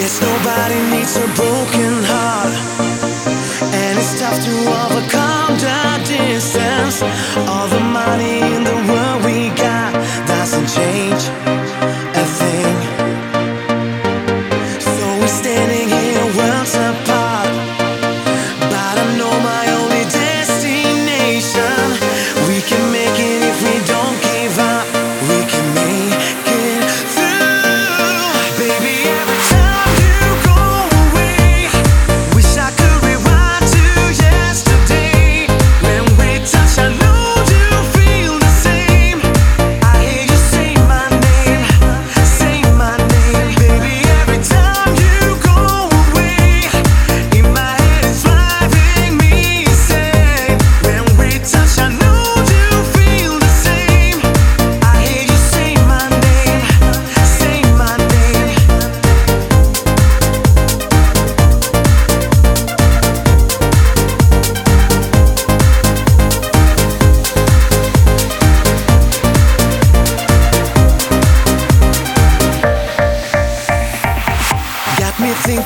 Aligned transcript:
Guess 0.00 0.22
nobody 0.22 0.80
needs 0.96 1.14
a 1.16 1.26
broken 1.36 2.02
heart, 2.04 2.54
and 3.74 3.98
it's 3.98 4.18
tough 4.18 4.42
to 4.46 4.50
overcome 4.80 5.58
the 5.58 6.02
distance. 6.08 6.69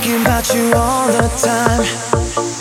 thinking 0.05 0.21
about 0.21 0.55
you 0.55 0.73
all 0.75 1.07
the 1.07 1.29
time. 1.39 2.54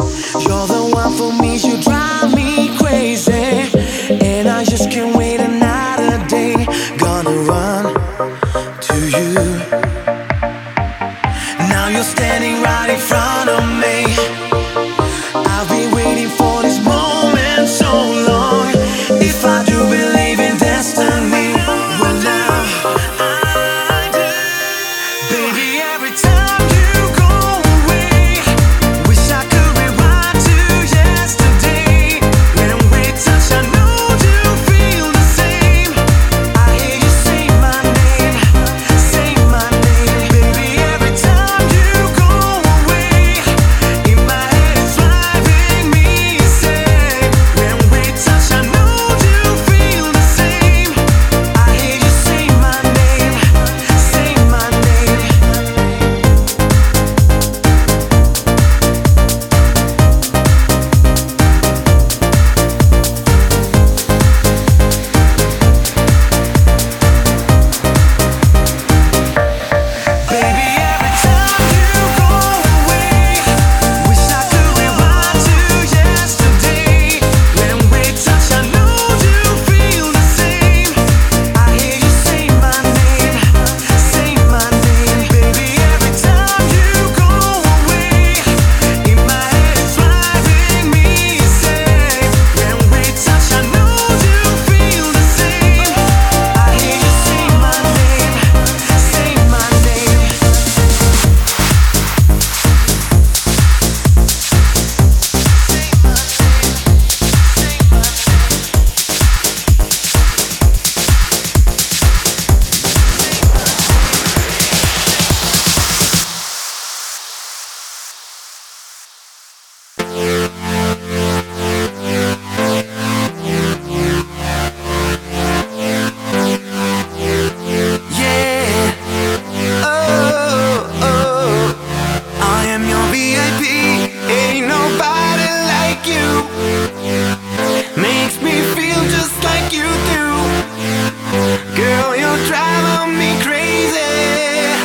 me 143.07 143.37
crazy. 143.41 144.82